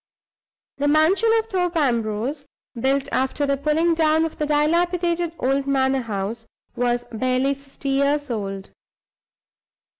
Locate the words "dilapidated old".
4.47-5.67